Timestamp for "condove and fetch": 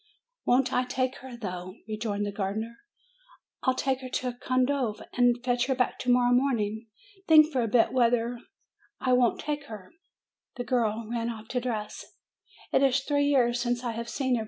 4.33-5.67